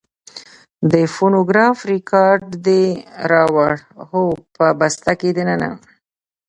د 0.91 0.93
فونوګراف 1.13 1.77
رېکارډ 1.91 2.45
دې 2.67 2.85
راوړ؟ 3.31 3.73
هو، 4.09 4.23
په 4.55 4.65
بسته 4.79 5.11
کې 5.19 5.29
دننه. 5.37 5.69